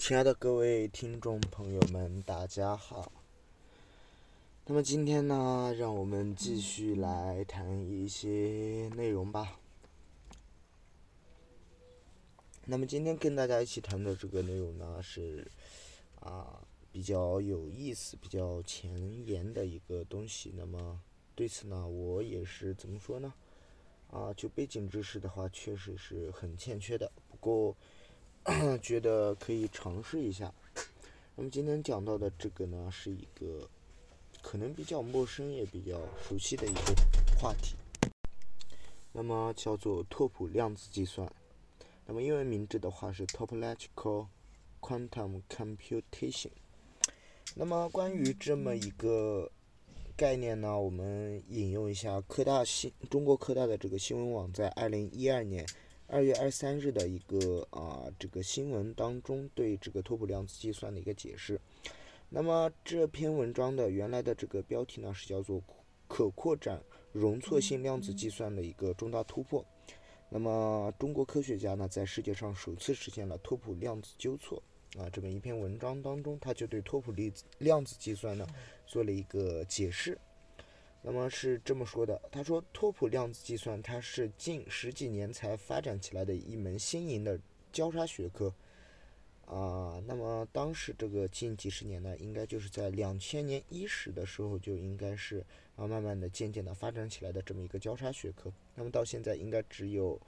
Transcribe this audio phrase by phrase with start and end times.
[0.00, 3.12] 亲爱的各位听众朋友们，大家好。
[4.64, 9.60] 那么今天呢，让我们继续来谈一些内容吧。
[12.64, 15.46] 那么今天跟大家一起谈的这个内容呢，是
[16.18, 20.54] 啊比较有意思、比较前沿的一个东西。
[20.56, 20.98] 那么
[21.34, 23.34] 对此呢，我也是怎么说呢？
[24.10, 27.12] 啊，就背景知识的话，确实是很欠缺的。
[27.28, 27.76] 不过
[28.82, 30.52] 觉得可以尝试一下。
[31.36, 33.68] 那么今天讲到的这个呢，是一个
[34.42, 36.94] 可能比较陌生也比较熟悉的一个
[37.38, 37.76] 话题。
[39.12, 41.30] 那么叫做拓扑量子计算。
[42.06, 44.26] 那么英文名字的话是 Topological
[44.80, 46.50] Quantum Computation。
[47.54, 49.50] 那么关于这么一个
[50.16, 55.64] 概念呢，我们引用一下科大新中国科大的这个新闻网在二零一二年
[56.12, 61.60] 二月二十三日的一个啊这个新闻当中对这个拓扑量子计算的一个解释。
[62.28, 65.62] 那么这篇文章的原来的这个标题呢是叫做
[66.08, 69.64] 可扩展容错性量子计算的一个重大突破。
[70.28, 74.60] 那么，中国科学家呢，在世界上首次实现了拓扑量子纠错
[74.96, 78.44] 啊，这么一篇文章当中，他就对拓扑粒子量子计算呢
[78.84, 80.18] 做了一个解释。
[81.02, 87.40] 那么是这么说的，他说，拓扑量子计算它是近十几年才发展起来的一门新颖的
[87.72, 88.52] 交叉学科
[89.46, 90.02] 啊。
[90.06, 95.44] 那么当时这个近几十年呢，应该就是在两千年伊始的时候就应该是。
[95.76, 100.20] 啊慢慢的、渐渐的发展起来的这么一个交叉学科，那么到现在应该只有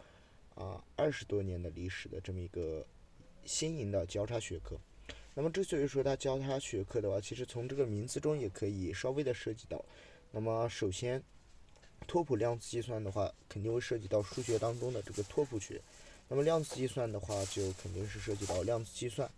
[0.55, 2.87] 啊二十多年的历史的这么一个
[3.45, 4.79] 新颖的交叉学科。
[5.35, 9.85] 那么之所以说它交叉学科的话，其实从这个名字中也可以稍微的涉及到。
[10.35, 11.23] 那么首先，
[12.07, 15.81] 拓扑量子计算的话，肯定会涉及到数学当中的这个拓扑学。
[16.27, 19.29] 那么量子计算的话，就肯定是涉及到量子计算。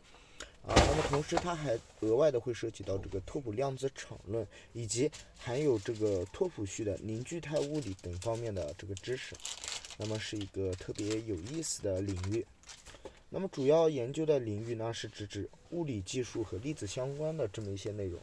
[0.62, 9.34] 啊，那么同时它还额外的会涉及到这个拓扑量子场论，以及含有这个拓扑序的凝聚态物理等方面的这个知识，
[9.98, 12.46] 那么是一个特别有意思的领域。
[13.28, 18.18] 那么主要研究的领域呢，是指指物理技术和粒子相关的这么一些内容。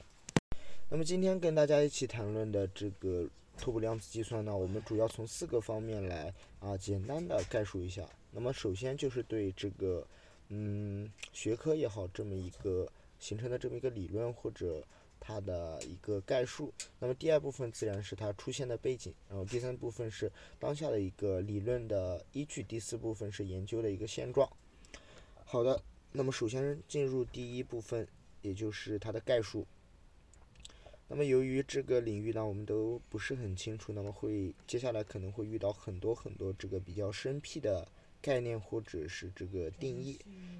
[0.93, 3.25] 那么今天跟大家一起谈论的这个
[3.57, 8.05] 拓扑量子计算呢，我们主要从四个方面来啊简单的概述一下。
[8.29, 10.05] 那么首先就是对这个。
[10.49, 12.85] 嗯，学科也好，这么一个
[13.19, 14.85] 形成的这么一个理论或者
[15.17, 16.73] 它的一个概述。
[16.99, 24.45] 那么第二部分自然是它出现的背景，然后第三部分是当下的一个理论的依据，第四部分是研究的一个现状。
[25.45, 25.81] 好的，
[26.11, 28.05] 那么首先进入第一部分，
[28.41, 29.65] 也就是它的概述。
[31.11, 37.85] 那么由于这个领域呢，我们都不是很清楚，那么会接下来可能会遇到很多很多这个比较生僻的。
[38.23, 40.19] 概念或者是这个定义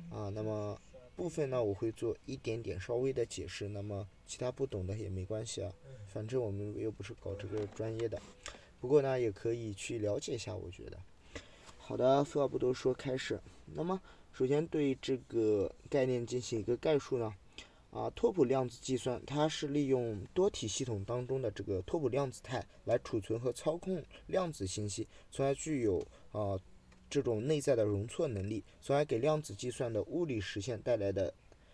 [0.10, 0.82] 啊，那么
[1.16, 5.72] 部分呢我会做一点点稍微的解释，那么其他不懂的也没关系啊，
[6.08, 8.20] 反正我们又不是搞这个专业的，
[8.80, 10.98] 不过呢也可以去了解一下，我觉得。
[11.78, 13.40] 好的，废话不多说，开始。
[13.76, 14.02] 那么
[14.34, 17.32] 首先对这个概念进行一个概述呢，
[17.92, 26.60] 啊，拓扑量子计算它是利用多体系统当中的这个拓扑量子态来储存和操控量子信息，从而具有啊。
[27.14, 31.34] 这种内在的容错能力，从而给量子计算的物理实现带来的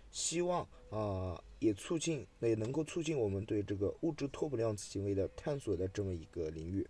[0.09, 6.83] 希望啊，也促进也能够促进我们对这个物质拓扑量子行为的探索的这么一个领域。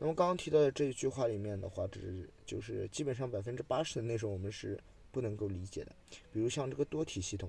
[0.00, 4.76] 那么刚刚提到的这一句话里面的话，只是就是基本上百分之八十的内容我们是
[5.12, 5.94] 不能够理解的，
[6.32, 7.48] 比如像这个多体系统。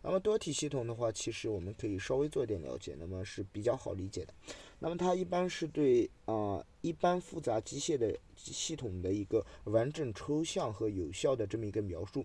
[0.00, 4.32] 那么多体系统的话，其实我们可以稍微做点了解，那么是比较好理解的。
[4.78, 12.24] 那么它一般是对啊一般复杂机械的系统的一个完整抽象和有效的这么一个描述。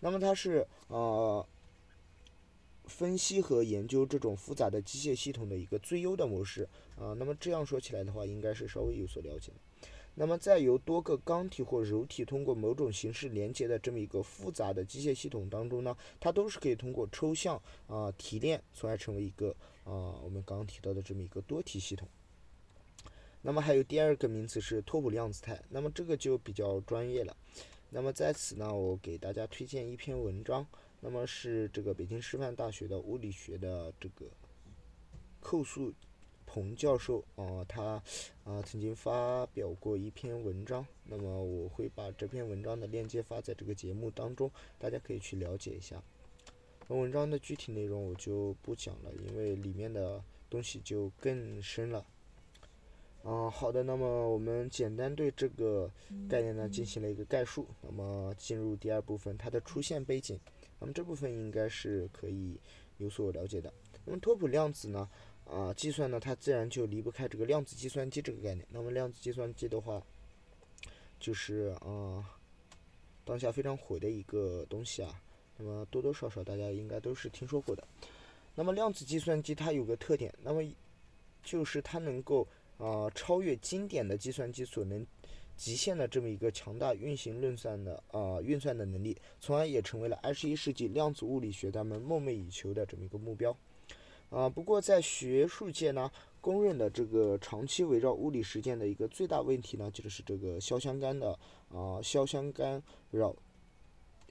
[0.00, 1.46] 那么它是啊
[2.86, 6.66] 分析和研究这种复杂的机械系统的一个最优的模式
[6.96, 7.12] 啊。
[7.18, 9.52] 那么这样说起来的话，应该是稍微有所了解。
[10.14, 19.50] 那么，在由多个钢体或柔体通过某种形式连接的这么一个复杂的机械系统当中呢，它都是可以通过抽象啊提炼，从而成为一个
[19.84, 22.06] 啊我们刚刚提到的这么一个多体系统。
[23.40, 27.34] 那么还有第二个名词是拓扑量子态，那么这个就比较专业了。
[27.88, 30.66] 那么在此呢，我给大家推荐一篇文章，
[31.00, 34.26] 那么是这个北京师范大学的物理学的这个
[35.40, 35.94] 寇素。
[36.52, 38.02] 彭教授啊，他
[38.42, 46.02] 啊曾经发表过一篇文章，那么我会把这篇文章的链接发在这个节目当中，大家可以去了解一下。
[46.88, 50.20] 那文章的具体内容我就不讲了，因为里面的
[50.50, 52.04] 东西就更深了。
[53.22, 55.88] 嗯，好的，那么我们简单对这个
[56.28, 57.64] 概念呢进行了一个概述。
[57.80, 60.36] 那么进入第二部分，它的出现背景。
[60.80, 62.58] 那么这部分应该是可以
[62.96, 63.72] 有所了解的。
[64.04, 65.08] 那么拓扑量子呢，
[65.50, 68.64] 啊，计算呢，它自然就离不开这个量子计算机这个概念。
[68.70, 70.00] 那么量子计算机的话，
[71.18, 72.24] 就是啊，
[73.24, 75.20] 当下非常火的一个东西啊。
[75.56, 77.86] 那么多多少少大家应该都是听说过的。
[78.54, 80.62] 那么量子计算机它有个特点，那么
[81.42, 82.46] 就是它能够
[82.78, 85.06] 啊超越经典的计算机所能
[85.56, 93.56] 极限的这么一个强大运行运算的啊运算的能力，从而也成为了二十一世纪量子物理学家们梦寐以求的这么一个目标。
[94.30, 96.10] 啊，不过在学术界呢，
[96.40, 101.38] 公认的这个长期围绕物理实践的一个最大问题呢，就是这个硝相干的
[101.68, 103.34] 啊硝相干扰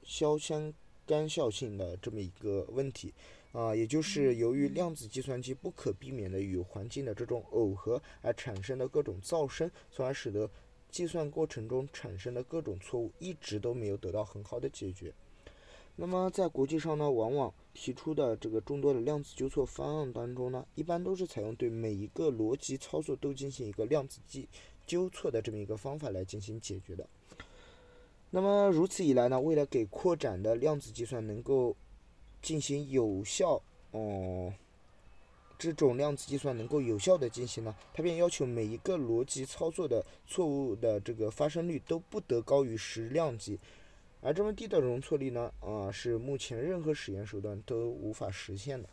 [0.04, 0.74] 硝相
[1.06, 3.14] 干效性的这么一个问题。
[3.52, 10.48] 啊，也就是由于量子计算机不可避免的与环境的这种耦合而产生的各种噪声，从而使得
[10.92, 15.12] 计算过程中产生的各种错误一直都没有得到很好的解决。
[16.02, 24.48] 那么在国际上呢，往往提出的这个众多的量子纠错方案当中呢，一般都是采用对每一个逻辑操作都进行一个量子计
[24.88, 27.06] 纠错的这么一个方法来进行解决的。
[28.30, 31.76] 那么如此一来呢，为了给扩展的量子计算能够
[32.42, 33.62] 进行有效，
[33.92, 34.54] 哦，
[35.58, 43.60] 这种量子计算能够有效的进行呢，它便要求每一个逻辑操作的错误的这个发生率都不得高于十量级，
[44.22, 48.90] 而这么低的容错率呢，啊，是目前任何实验手段都无法实现的，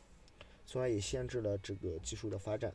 [0.67, 2.73] 从而也限制了这个技术的发展。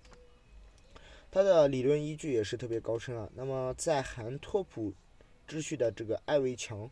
[1.31, 3.29] 它的理论依据也是特别高深啊。
[3.33, 4.93] 那么在含拓扑
[5.47, 6.89] 秩序的这个艾维强。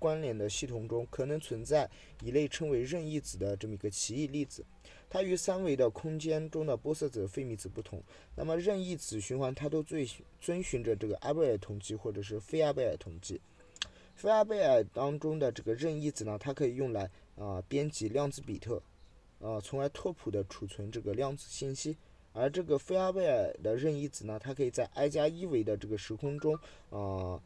[0.00, 1.90] 关联的系统中可能存在
[2.22, 4.64] 一类称为任意子的这么一个奇异粒子，
[5.10, 8.00] 它与三维的空间中的玻色子、费米子不同。
[8.36, 10.06] 那么任意子循环它都遵
[10.40, 13.40] 遵循着这个阿贝尔统计或者是非阿贝尔统计。
[14.18, 18.82] 非阿贝尔当中的这个任意子呢，它可以用来啊编辑量子比特，
[19.40, 21.96] 啊从而拓扑的储存这个量子信息。
[22.32, 26.58] 而这个非阿贝尔的任意子呢，它可以在 i 加一维的这个时空中
[26.90, 27.40] 啊。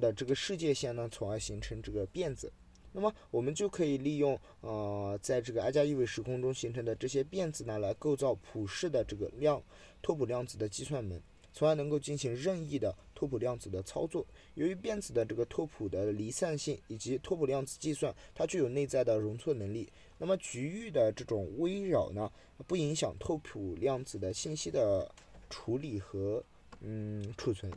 [0.00, 2.52] 的这个世界线呢，从而形成这个变子。
[2.92, 9.60] 那么我们就可以利用呃，在这个 i 加一维时空中形成的这些变子呢，来构造普世的这个量
[10.00, 11.20] 拓扑量子的计算门，
[11.52, 14.24] 从而能够进行任意的拓扑量子的操作。
[14.54, 19.92] 由于变子的这个拓扑的离散性以及拓扑量子计算，它具有内在的容错能力。
[20.18, 22.30] 那么局域的这种微扰呢，
[22.68, 25.10] 不影响拓扑量子的信息的
[25.50, 26.40] 处理和
[26.80, 27.72] 嗯储存。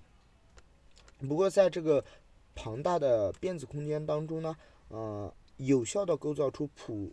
[1.27, 2.05] 不过，在这个
[2.53, 4.55] 庞大的变子空间当中呢，
[4.89, 7.11] 呃，有效的构造出普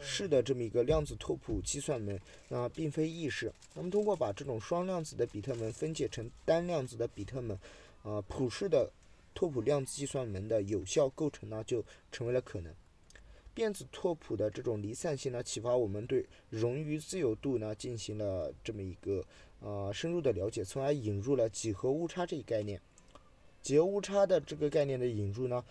[0.00, 3.52] 世的这么一个量子拓扑计算门，那并非易事。
[3.74, 7.58] 那么，通过把这种双量子的比特门分解成单量子的比特门，
[8.02, 8.90] 呃，普世的
[9.34, 12.72] 拓扑量子计算门的有效构成呢，就成为了可能。
[13.54, 19.24] 电子拓扑的这种离散性呢，启发我们对冗余自由度呢进行了这么一个
[19.60, 22.80] 呃深入的了解，从而引入了几何误差这一概念。
[23.62, 25.64] 几何误差的这个概念的引入呢，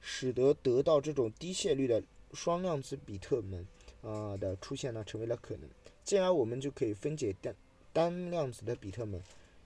[0.00, 2.00] 使得得到这种低谢率的
[2.32, 3.66] 双量子比特门
[4.02, 5.68] 啊的出现呢，成为了可能。
[6.04, 7.54] 进而我们就可以分解单
[7.92, 9.22] 单量子的比特门，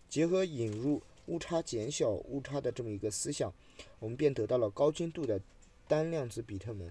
[0.08, 3.52] 结合引入误差减小误差的这么一个思想，
[3.98, 5.40] 我们便得到了高精度的
[5.86, 6.90] 单量子比特门。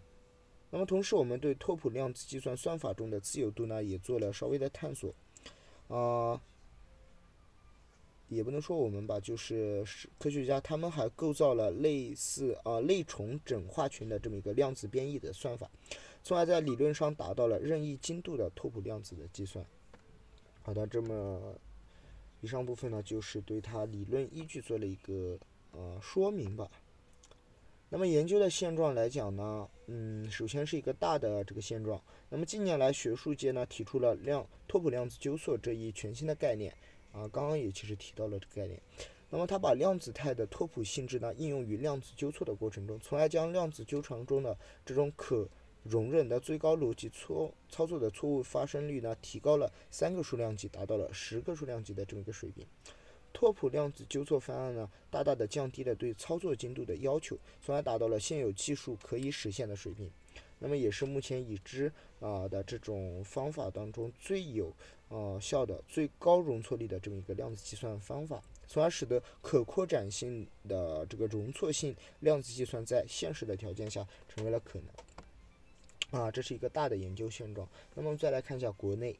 [0.69, 5.13] 那么同时，我们对拓扑量子计算算法中的自由度呢，也做了稍微的探索，
[5.87, 6.41] 啊。
[8.33, 9.83] 也不能说我们吧，就是
[10.17, 15.69] 科学家他们还构造了类似啊类重整化群的这么一个量子变异的算法，
[16.23, 19.65] 从而在理论上达到了任意精度的拓扑量子的计算。
[20.61, 21.55] 好的，这么
[22.41, 25.37] 以上部分呢，就是对它理论依据做了一个
[25.71, 26.69] 呃说明吧。
[27.89, 32.01] 那么研究的现状来讲呢，嗯，首先是一个大的这个现状。
[32.27, 36.73] 那么近年来学术界呢提出了量拓扑量子纠错这一全新的概念。
[37.13, 38.77] 啊，刚刚也其实提到了这个概念。
[39.29, 44.55] 那么，它把量子态的拓扑性质呢应用于量子纠错的过程中，从而将量子纠缠中的
[44.85, 45.47] 这种可
[45.83, 52.65] 容忍的最高逻辑错操作的错误发生率呢提高了三个数量级，达到了十个数量级的这么一个水平。
[53.31, 60.11] 拓扑量子纠错方案呢，大大的降低了对操作精度的要求，从而达到了现有技术可以实现的水平。
[60.63, 64.73] 那么，也是目前已知啊的这种方法当中最有。
[65.09, 76.19] 呃，效的最高容错率的这么一个量子计算方法，从而使得可扩展性的这个容错性量子计算在现实的条件下成为了可能。
[76.19, 77.69] 啊，这是一个大的研究现状。
[77.93, 79.15] 那么再来看一下国内，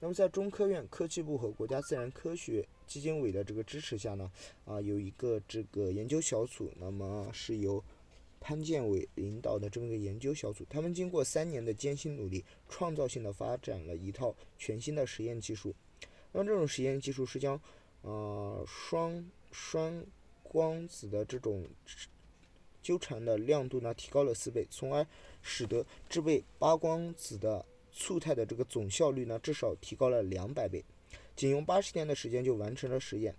[0.00, 4.30] 那么在中科院科技部和国家自然科学基金委的这个支持下呢，
[4.66, 7.82] 啊，有一个这个研究小组，那么是由
[8.40, 15.74] 潘建伟领导的这么一个研究小组，他们经过三年的艰辛努力，创造性的发展了一套全新的实验技术。
[16.32, 17.60] 那么这种实验技术是将，
[18.02, 20.04] 呃，双双
[20.42, 21.68] 光子的这种
[22.82, 25.06] 纠缠的亮度呢提高了四倍，从而
[25.42, 30.82] 使得制备八光子的簇态的这个总效率呢至少提高了两百倍。
[31.36, 33.34] 仅用八十天的时间就完成了实验。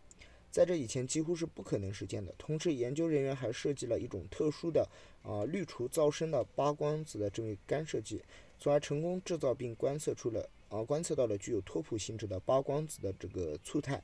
[0.51, 2.33] 在这以前几乎是不可能实现的。
[2.37, 4.85] 同时，研究人员还设计了一种特殊的
[5.23, 8.21] 啊滤除噪声的八光子的这么一干涉剂，
[8.59, 14.03] 从而成功制造并观测出了啊观测到了具有拓扑性质的八光子的这个簇态，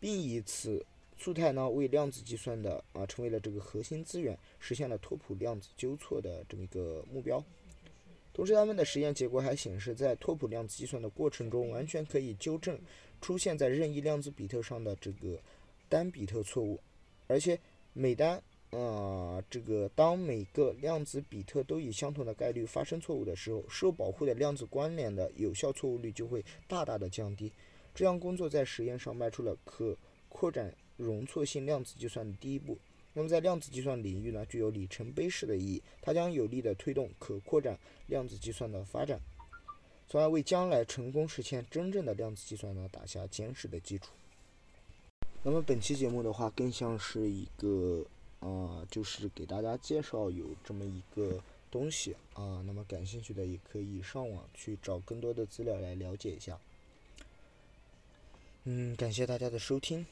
[0.00, 0.84] 并以此
[1.16, 7.40] 簇态呢为量子计算的啊成为了这个核心资源，实现了拓扑量子纠错的这么一个目标。
[8.32, 12.76] 同时，他们的实验结果还显示，在拓扑量子计算的过程中，完全可以纠正
[13.20, 15.40] 出现在任意量子比特上的这个。
[15.90, 16.80] 单比特错误，
[17.26, 17.58] 而且
[17.92, 27.52] 每单啊，这个当每个量子比特都以相同的概率发生错误的时候，受保护的量子关联的有效错误率就会大大的降低。
[27.92, 29.96] 这项工作在实验上迈出了可
[30.28, 32.78] 扩展容错性量子计算的第一步。
[33.12, 39.20] 那么在量子计算领域呢，具有里程碑式的意义，它将有力的推动可扩展量子计算的发展，
[40.06, 44.12] 从而为将来成功实现真正的量子计算呢打下坚实的基础。
[45.42, 48.04] 那么本期节目的话，更像是一个，
[48.40, 52.62] 啊，就是给大家介绍有这么一个东西啊。
[52.66, 56.58] 那么感兴趣的也可以上网去找更多的资料来了解一下。
[58.64, 60.04] 嗯，感谢大家的收听。